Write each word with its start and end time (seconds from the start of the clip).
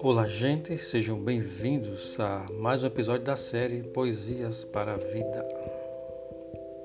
Olá, 0.00 0.26
gente, 0.26 0.78
sejam 0.78 1.18
bem-vindos 1.18 2.18
a 2.18 2.46
mais 2.52 2.82
um 2.82 2.86
episódio 2.86 3.26
da 3.26 3.36
série 3.36 3.82
Poesias 3.82 4.64
para 4.64 4.94
a 4.94 4.96
Vida. 4.96 5.46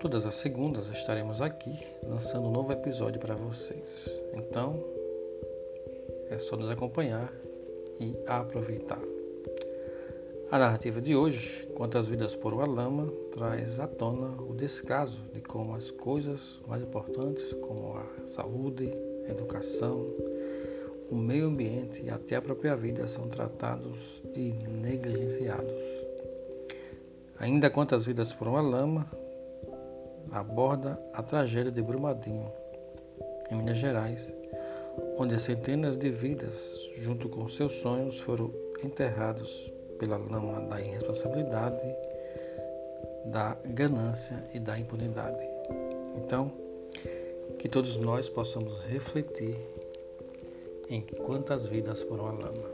Todas 0.00 0.26
as 0.26 0.34
segundas 0.34 0.88
estaremos 0.88 1.40
aqui 1.40 1.78
lançando 2.02 2.48
um 2.48 2.52
novo 2.52 2.72
episódio 2.72 3.20
para 3.20 3.34
vocês. 3.34 4.12
Então, 4.34 4.82
é 6.28 6.38
só 6.38 6.56
nos 6.56 6.70
acompanhar 6.70 7.32
e 8.00 8.16
aproveitar. 8.26 9.21
A 10.52 10.58
narrativa 10.58 11.00
de 11.00 11.16
hoje, 11.16 11.66
Quantas 11.74 12.08
Vidas 12.08 12.36
por 12.36 12.52
uma 12.52 12.66
Lama, 12.66 13.10
traz 13.32 13.80
à 13.80 13.86
tona 13.86 14.38
o 14.42 14.54
descaso 14.54 15.24
de 15.32 15.40
como 15.40 15.74
as 15.74 15.90
coisas 15.90 16.60
mais 16.68 16.82
importantes, 16.82 17.54
como 17.54 17.96
a 17.96 18.26
saúde, 18.26 18.92
a 19.26 19.30
educação, 19.30 20.06
o 21.10 21.16
meio 21.16 21.46
ambiente 21.46 22.02
e 22.04 22.10
até 22.10 22.36
a 22.36 22.42
própria 22.42 22.76
vida 22.76 23.06
são 23.06 23.28
tratados 23.28 24.22
e 24.34 24.52
negligenciados. 24.68 25.72
Ainda 27.38 27.70
quantas 27.70 28.04
vidas 28.04 28.34
por 28.34 28.46
uma 28.46 28.60
lama 28.60 29.10
aborda 30.30 31.02
a 31.14 31.22
tragédia 31.22 31.72
de 31.72 31.80
Brumadinho, 31.80 32.52
em 33.50 33.56
Minas 33.56 33.78
Gerais, 33.78 34.30
onde 35.16 35.40
centenas 35.40 35.96
de 35.96 36.10
vidas, 36.10 36.78
junto 36.98 37.30
com 37.30 37.48
seus 37.48 37.72
sonhos, 37.72 38.20
foram 38.20 38.52
enterrados 38.84 39.71
pela 40.02 40.16
lama 40.16 40.60
da 40.62 40.80
irresponsabilidade, 40.80 41.80
da 43.26 43.56
ganância 43.64 44.42
e 44.52 44.58
da 44.58 44.76
impunidade. 44.76 45.38
Então, 46.16 46.50
que 47.60 47.68
todos 47.68 47.96
nós 47.98 48.28
possamos 48.28 48.84
refletir 48.86 49.56
em 50.90 51.02
quantas 51.02 51.68
vidas 51.68 52.02
foram 52.02 52.26
a 52.26 52.32
lama. 52.32 52.68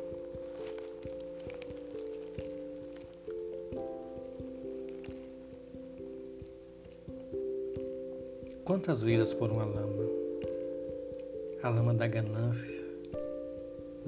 Quantas 8.65 9.03
vidas 9.03 9.35
por 9.35 9.51
uma 9.51 9.67
lama? 9.67 10.09
A 11.63 11.69
lama 11.69 11.93
da 11.93 12.07
ganância, 12.07 12.88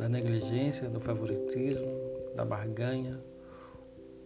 da 0.01 0.09
negligência, 0.09 0.89
do 0.89 0.99
favoritismo, 0.99 1.87
da 2.35 2.45
barganha, 2.45 3.21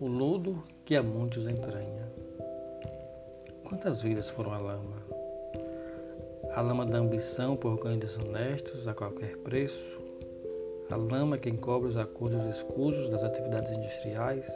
o 0.00 0.06
lodo 0.06 0.64
que 0.86 0.96
a 0.96 1.02
muitos 1.02 1.46
entranha. 1.46 2.10
Quantas 3.64 4.00
vidas 4.00 4.30
foram 4.30 4.52
a 4.52 4.58
lama? 4.58 5.04
a 6.54 6.60
lama 6.60 6.86
da 6.86 6.98
ambição 6.98 7.56
por 7.56 7.82
ganhos 7.82 7.98
desonestos 7.98 8.86
a 8.86 8.94
qualquer 8.94 9.36
preço, 9.38 10.00
a 10.88 10.94
lama 10.94 11.36
que 11.36 11.50
encobre 11.50 11.88
os 11.88 11.96
acordos 11.96 12.44
escusos 12.46 13.08
das 13.08 13.24
atividades 13.24 13.72
industriais, 13.72 14.48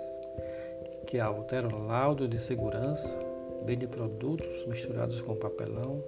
que 1.08 1.18
alteram 1.18 1.88
laudos 1.88 2.30
de 2.30 2.38
segurança, 2.38 3.18
vendem 3.64 3.88
produtos 3.88 4.46
misturados 4.68 5.20
com 5.20 5.34
papelão, 5.34 6.00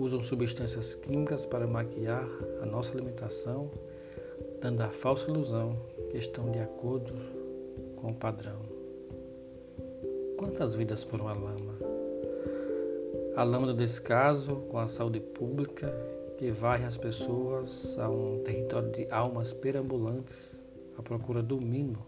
usam 0.00 0.20
substâncias 0.22 0.94
químicas 0.94 1.46
para 1.46 1.66
maquiar 1.66 2.26
a 2.62 2.66
nossa 2.66 2.92
alimentação, 2.92 3.70
dando 4.60 4.80
a 4.82 4.88
falsa 4.88 5.30
ilusão 5.30 5.76
que 6.10 6.16
estão 6.16 6.50
de 6.50 6.58
acordo 6.58 7.12
com 7.96 8.10
o 8.10 8.14
padrão. 8.14 8.60
Quantas 10.38 10.74
vidas 10.74 11.04
por 11.04 11.20
uma 11.20 11.34
lama? 11.34 12.00
a 13.36 13.42
lama 13.42 13.68
do 13.68 13.74
descaso 13.74 14.56
com 14.68 14.78
a 14.78 14.86
saúde 14.86 15.18
pública 15.18 15.90
que 16.36 16.50
varre 16.50 16.84
as 16.84 16.98
pessoas 16.98 17.98
a 17.98 18.08
um 18.10 18.42
território 18.44 18.90
de 18.90 19.06
almas 19.10 19.52
perambulantes 19.52 20.60
à 20.98 21.02
procura 21.02 21.42
do 21.42 21.58
mínimo 21.58 22.04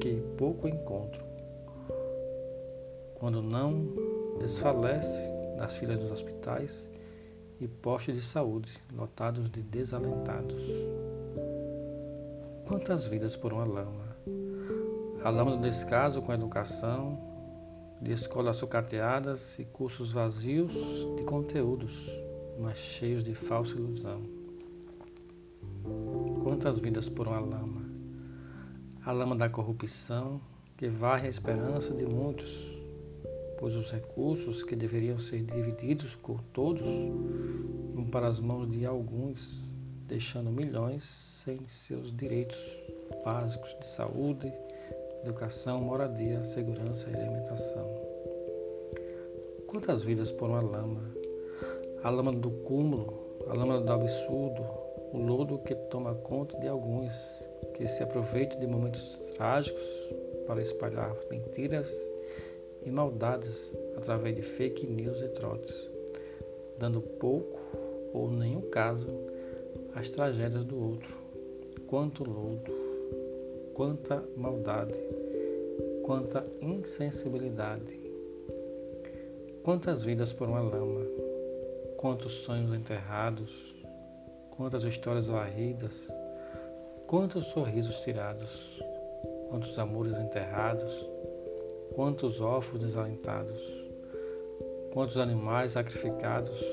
que 0.00 0.22
pouco 0.38 0.66
encontram. 0.66 1.26
Quando 3.16 3.42
não 3.42 3.86
desfalece 4.38 5.30
nas 5.58 5.76
filas 5.76 6.00
dos 6.00 6.12
hospitais 6.12 6.88
e 7.60 7.66
postos 7.66 8.14
de 8.14 8.22
saúde 8.22 8.72
lotados 8.94 9.50
de 9.50 9.60
desalentados. 9.60 10.62
Quantas 12.64 13.06
vidas 13.06 13.36
por 13.36 13.52
uma 13.52 13.64
lama? 13.64 14.16
A 15.24 15.30
lama 15.30 15.56
do 15.56 15.62
descaso 15.62 16.22
com 16.22 16.30
a 16.30 16.36
educação, 16.36 17.18
de 18.00 18.12
escolas 18.12 18.56
sucateadas 18.56 19.58
e 19.58 19.64
cursos 19.64 20.12
vazios 20.12 20.72
de 21.16 21.24
conteúdos, 21.24 22.08
mas 22.60 22.78
cheios 22.78 23.24
de 23.24 23.34
falsa 23.34 23.76
ilusão. 23.76 24.22
Quantas 26.44 26.78
vidas 26.78 27.08
por 27.08 27.26
uma 27.26 27.40
lama? 27.40 27.82
A 29.04 29.10
lama 29.10 29.34
da 29.34 29.48
corrupção 29.48 30.40
que 30.76 30.88
varre 30.88 31.26
a 31.26 31.30
esperança 31.30 31.92
de 31.92 32.06
muitos, 32.06 32.77
pois 33.58 33.74
os 33.74 33.90
recursos 33.90 34.62
que 34.62 34.76
deveriam 34.76 35.18
ser 35.18 35.42
divididos 35.42 36.14
por 36.14 36.40
todos 36.52 36.86
vão 37.92 38.06
para 38.10 38.28
as 38.28 38.38
mãos 38.40 38.70
de 38.70 38.86
alguns, 38.86 39.60
deixando 40.06 40.50
milhões 40.50 41.04
sem 41.44 41.68
seus 41.68 42.16
direitos 42.16 42.58
básicos 43.24 43.76
de 43.80 43.86
saúde, 43.86 44.52
educação, 45.24 45.80
moradia, 45.80 46.42
segurança 46.44 47.10
e 47.10 47.16
alimentação. 47.16 47.86
Quantas 49.66 50.04
vidas 50.04 50.30
por 50.32 50.48
uma 50.48 50.62
lama? 50.62 51.02
A 52.04 52.10
lama 52.10 52.32
do 52.32 52.50
cúmulo, 52.50 53.12
a 53.48 53.54
lama 53.54 53.80
do 53.80 53.92
absurdo, 53.92 54.64
o 55.12 55.18
lodo 55.18 55.58
que 55.58 55.74
toma 55.90 56.14
conta 56.14 56.56
de 56.60 56.68
alguns, 56.68 57.12
que 57.76 57.88
se 57.88 58.02
aproveitam 58.02 58.60
de 58.60 58.66
momentos 58.66 59.20
trágicos 59.36 59.82
para 60.46 60.62
espalhar 60.62 61.14
mentiras 61.30 61.92
e 62.84 62.90
maldades 62.90 63.76
através 63.96 64.36
de 64.36 64.42
fake 64.42 64.86
news 64.86 65.20
e 65.20 65.28
trotes, 65.28 65.90
dando 66.78 67.00
pouco 67.00 67.58
ou 68.12 68.30
nenhum 68.30 68.62
caso 68.70 69.08
às 69.94 70.10
tragédias 70.10 70.64
do 70.64 70.78
outro. 70.80 71.16
Quanto 71.86 72.24
lodo! 72.24 72.88
quanta 73.78 74.24
maldade, 74.36 74.98
quanta 76.04 76.44
insensibilidade. 76.60 77.96
Quantas 79.62 80.02
vidas 80.02 80.32
por 80.32 80.48
uma 80.48 80.60
lama, 80.60 81.06
quantos 81.96 82.32
sonhos 82.32 82.74
enterrados, 82.74 83.76
quantas 84.50 84.82
histórias 84.82 85.28
varridas, 85.28 86.08
quantos 87.06 87.44
sorrisos 87.44 88.00
tirados, 88.00 88.82
quantos 89.48 89.78
amores 89.78 90.18
enterrados, 90.18 91.08
quantos 91.98 92.40
órfãos 92.40 92.80
desalentados, 92.80 93.60
quantos 94.92 95.16
animais 95.16 95.72
sacrificados, 95.72 96.64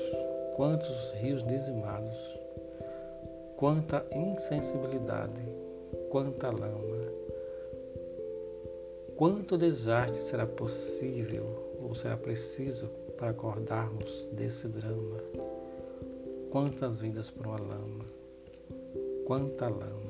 quantos 0.54 1.10
rios 1.14 1.42
dizimados, 1.42 2.16
quanta 3.56 4.06
insensibilidade, 4.14 5.42
quanta 6.10 6.48
lama. 6.48 7.10
Quanto 9.16 9.58
desastre 9.58 10.20
será 10.20 10.46
possível 10.46 11.74
ou 11.82 11.92
será 11.92 12.16
preciso 12.16 12.86
para 13.18 13.30
acordarmos 13.30 14.28
desse 14.30 14.68
drama? 14.68 15.20
Quantas 16.52 17.00
vidas 17.00 17.32
por 17.32 17.48
uma 17.48 17.58
lama? 17.58 18.04
Quanta 19.26 19.68
lama! 19.68 20.05